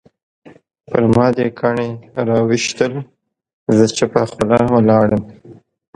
[0.89, 1.89] پرما دې کاڼي
[2.27, 2.93] راویشتل
[3.77, 5.23] زه چوپه خوله ولاړم